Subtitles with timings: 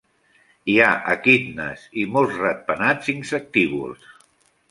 [0.71, 4.09] Hi ha equidnes i molts ratpenats insectívors.